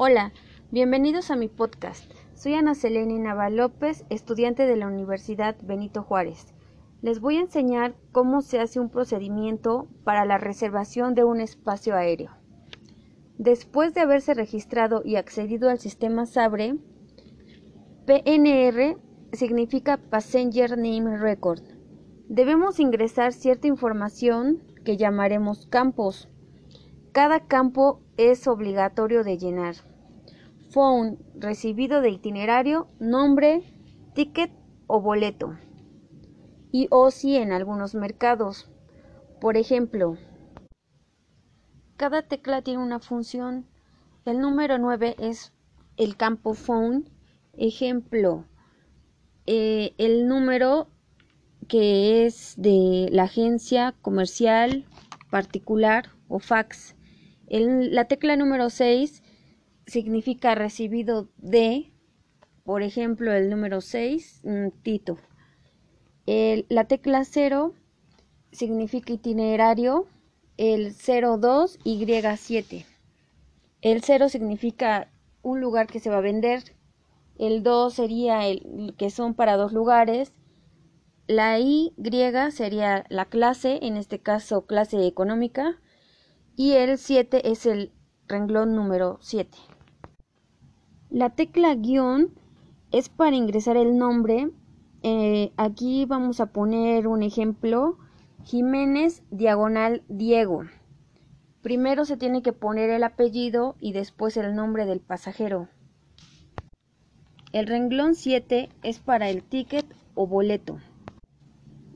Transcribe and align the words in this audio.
Hola, 0.00 0.32
bienvenidos 0.70 1.32
a 1.32 1.34
mi 1.34 1.48
podcast. 1.48 2.08
Soy 2.32 2.54
Ana 2.54 2.76
Selene 2.76 3.18
Naval 3.18 3.56
López, 3.56 4.04
estudiante 4.10 4.64
de 4.64 4.76
la 4.76 4.86
Universidad 4.86 5.56
Benito 5.60 6.04
Juárez. 6.04 6.54
Les 7.02 7.18
voy 7.18 7.38
a 7.38 7.40
enseñar 7.40 7.96
cómo 8.12 8.40
se 8.40 8.60
hace 8.60 8.78
un 8.78 8.90
procedimiento 8.90 9.88
para 10.04 10.24
la 10.24 10.38
reservación 10.38 11.16
de 11.16 11.24
un 11.24 11.40
espacio 11.40 11.96
aéreo. 11.96 12.30
Después 13.38 13.92
de 13.92 14.02
haberse 14.02 14.34
registrado 14.34 15.02
y 15.04 15.16
accedido 15.16 15.68
al 15.68 15.80
sistema 15.80 16.26
SABRE, 16.26 16.78
PNR 18.06 18.98
significa 19.32 19.96
Passenger 19.96 20.78
Name 20.78 21.18
Record. 21.18 21.62
Debemos 22.28 22.78
ingresar 22.78 23.32
cierta 23.32 23.66
información 23.66 24.62
que 24.84 24.96
llamaremos 24.96 25.66
campos. 25.66 26.28
Cada 27.18 27.40
campo 27.40 28.00
es 28.16 28.46
obligatorio 28.46 29.24
de 29.24 29.38
llenar. 29.38 29.74
Phone, 30.70 31.18
recibido 31.34 32.00
de 32.00 32.10
itinerario, 32.10 32.86
nombre, 33.00 33.64
ticket 34.14 34.52
o 34.86 35.00
boleto. 35.00 35.58
Y 36.70 36.86
OSI 36.92 37.38
en 37.38 37.50
algunos 37.50 37.96
mercados. 37.96 38.70
Por 39.40 39.56
ejemplo, 39.56 40.16
cada 41.96 42.22
tecla 42.22 42.62
tiene 42.62 42.84
una 42.84 43.00
función. 43.00 43.66
El 44.24 44.38
número 44.38 44.78
9 44.78 45.16
es 45.18 45.52
el 45.96 46.16
campo 46.16 46.54
phone. 46.54 47.10
Ejemplo, 47.54 48.44
eh, 49.46 49.92
el 49.98 50.28
número 50.28 50.86
que 51.66 52.26
es 52.26 52.54
de 52.56 53.08
la 53.10 53.24
agencia 53.24 53.96
comercial, 54.02 54.86
particular 55.30 56.10
o 56.28 56.38
fax 56.38 56.94
la 57.50 58.04
tecla 58.06 58.36
número 58.36 58.70
6 58.70 59.22
significa 59.86 60.54
recibido 60.54 61.28
de, 61.38 61.92
por 62.64 62.82
ejemplo, 62.82 63.32
el 63.32 63.48
número 63.48 63.80
6, 63.80 64.42
mm, 64.44 64.68
Tito. 64.82 65.18
la 66.26 66.84
tecla 66.84 67.24
0 67.24 67.72
significa 68.52 69.12
itinerario, 69.12 70.06
el 70.56 70.92
02 70.92 71.78
Y7. 71.84 72.84
El 73.80 74.02
0 74.02 74.28
significa 74.28 75.10
un 75.42 75.60
lugar 75.60 75.86
que 75.86 76.00
se 76.00 76.10
va 76.10 76.18
a 76.18 76.20
vender, 76.20 76.62
el 77.38 77.62
2 77.62 77.94
sería 77.94 78.46
el 78.46 78.94
que 78.98 79.10
son 79.10 79.34
para 79.34 79.56
dos 79.56 79.72
lugares, 79.72 80.32
la 81.28 81.60
Y 81.60 81.94
sería 82.50 83.04
la 83.08 83.26
clase, 83.26 83.78
en 83.82 83.96
este 83.96 84.18
caso 84.18 84.66
clase 84.66 85.06
económica, 85.06 85.78
y 86.58 86.72
el 86.72 86.98
7 86.98 87.52
es 87.52 87.66
el 87.66 87.92
renglón 88.26 88.74
número 88.74 89.18
7. 89.20 89.56
La 91.08 91.30
tecla 91.30 91.76
guion 91.76 92.34
es 92.90 93.08
para 93.08 93.36
ingresar 93.36 93.76
el 93.76 93.96
nombre. 93.96 94.50
Eh, 95.04 95.52
aquí 95.56 96.04
vamos 96.04 96.40
a 96.40 96.46
poner 96.46 97.06
un 97.06 97.22
ejemplo. 97.22 97.96
Jiménez 98.42 99.22
diagonal 99.30 100.02
Diego. 100.08 100.64
Primero 101.62 102.04
se 102.04 102.16
tiene 102.16 102.42
que 102.42 102.52
poner 102.52 102.90
el 102.90 103.04
apellido 103.04 103.76
y 103.78 103.92
después 103.92 104.36
el 104.36 104.56
nombre 104.56 104.84
del 104.84 104.98
pasajero. 104.98 105.68
El 107.52 107.68
renglón 107.68 108.16
7 108.16 108.68
es 108.82 108.98
para 108.98 109.30
el 109.30 109.44
ticket 109.44 109.86
o 110.16 110.26
boleto. 110.26 110.80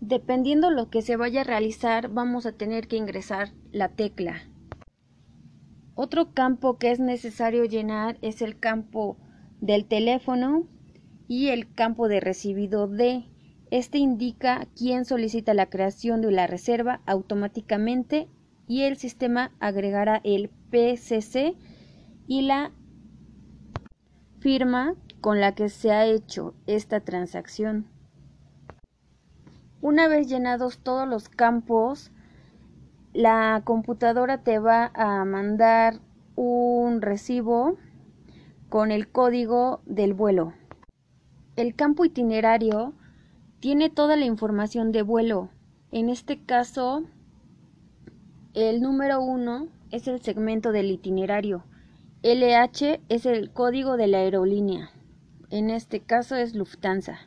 Dependiendo 0.00 0.70
lo 0.70 0.88
que 0.88 1.02
se 1.02 1.16
vaya 1.16 1.42
a 1.42 1.44
realizar, 1.44 2.08
vamos 2.08 2.46
a 2.46 2.52
tener 2.52 2.88
que 2.88 2.96
ingresar 2.96 3.52
la 3.70 3.90
tecla. 3.90 4.42
Otro 5.94 6.32
campo 6.32 6.78
que 6.78 6.90
es 6.90 7.00
necesario 7.00 7.66
llenar 7.66 8.16
es 8.22 8.40
el 8.40 8.58
campo 8.58 9.18
del 9.60 9.84
teléfono 9.84 10.66
y 11.28 11.48
el 11.48 11.74
campo 11.74 12.08
de 12.08 12.20
recibido 12.20 12.88
de. 12.88 13.24
Este 13.70 13.98
indica 13.98 14.66
quién 14.74 15.04
solicita 15.04 15.52
la 15.52 15.66
creación 15.66 16.22
de 16.22 16.32
la 16.32 16.46
reserva 16.46 17.02
automáticamente 17.04 18.26
y 18.66 18.82
el 18.82 18.96
sistema 18.96 19.52
agregará 19.60 20.22
el 20.24 20.48
PCC 20.70 21.56
y 22.26 22.42
la 22.42 22.72
firma 24.38 24.94
con 25.20 25.40
la 25.40 25.54
que 25.54 25.68
se 25.68 25.92
ha 25.92 26.06
hecho 26.06 26.54
esta 26.66 27.00
transacción. 27.00 27.99
Una 29.82 30.08
vez 30.08 30.28
llenados 30.28 30.78
todos 30.78 31.08
los 31.08 31.30
campos, 31.30 32.12
la 33.14 33.62
computadora 33.64 34.42
te 34.42 34.58
va 34.58 34.90
a 34.94 35.24
mandar 35.24 36.00
un 36.36 37.00
recibo 37.00 37.78
con 38.68 38.90
el 38.90 39.08
código 39.08 39.80
del 39.86 40.12
vuelo. 40.12 40.52
El 41.56 41.74
campo 41.74 42.04
itinerario 42.04 42.92
tiene 43.60 43.88
toda 43.88 44.16
la 44.16 44.26
información 44.26 44.92
de 44.92 45.02
vuelo. 45.02 45.48
En 45.92 46.10
este 46.10 46.38
caso, 46.38 47.04
el 48.52 48.82
número 48.82 49.22
1 49.22 49.68
es 49.90 50.08
el 50.08 50.20
segmento 50.20 50.72
del 50.72 50.90
itinerario. 50.90 51.64
LH 52.22 53.00
es 53.08 53.24
el 53.24 53.50
código 53.50 53.96
de 53.96 54.08
la 54.08 54.18
aerolínea. 54.18 54.90
En 55.48 55.70
este 55.70 56.00
caso 56.00 56.36
es 56.36 56.54
Lufthansa. 56.54 57.18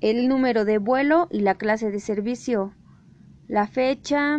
El 0.00 0.28
número 0.28 0.64
de 0.64 0.76
vuelo 0.76 1.26
y 1.30 1.40
la 1.40 1.54
clase 1.54 1.90
de 1.90 2.00
servicio. 2.00 2.74
La 3.48 3.66
fecha, 3.66 4.38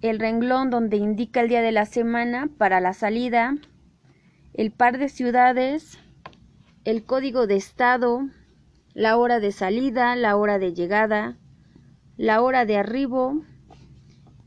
el 0.00 0.18
renglón 0.18 0.70
donde 0.70 0.96
indica 0.96 1.40
el 1.40 1.48
día 1.48 1.60
de 1.60 1.72
la 1.72 1.84
semana 1.84 2.48
para 2.56 2.80
la 2.80 2.94
salida, 2.94 3.54
el 4.54 4.72
par 4.72 4.96
de 4.96 5.10
ciudades, 5.10 5.98
el 6.84 7.04
código 7.04 7.46
de 7.46 7.56
estado, 7.56 8.28
la 8.94 9.18
hora 9.18 9.40
de 9.40 9.52
salida, 9.52 10.16
la 10.16 10.36
hora 10.36 10.58
de 10.58 10.72
llegada, 10.72 11.36
la 12.16 12.40
hora 12.40 12.64
de 12.64 12.78
arribo, 12.78 13.42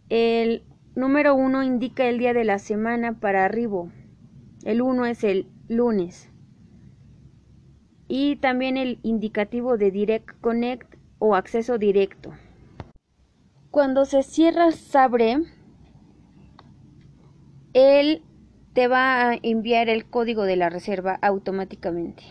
el 0.10 0.64
número 0.96 1.36
1 1.36 1.62
indica 1.62 2.08
el 2.08 2.18
día 2.18 2.34
de 2.34 2.46
la 2.46 2.58
semana 2.58 3.20
para 3.20 3.46
arribo, 3.46 3.92
el 4.64 4.82
1 4.82 5.06
es 5.06 5.24
el 5.24 5.48
lunes, 5.68 6.32
y 8.10 8.38
también 8.38 8.76
el 8.76 9.00
indicativo 9.04 9.78
de 9.78 9.92
Direct 9.92 10.32
Connect 10.42 10.96
o 11.20 11.36
acceso 11.36 11.78
directo. 11.78 12.34
Cuando 13.72 14.04
se 14.06 14.24
cierra 14.24 14.72
Sabre, 14.72 15.38
él 17.74 18.24
te 18.74 18.88
va 18.88 19.30
a 19.30 19.40
enviar 19.44 19.90
el 19.90 20.06
código 20.06 20.44
de 20.44 20.56
la 20.56 20.70
reserva 20.70 21.20
automáticamente. 21.22 22.24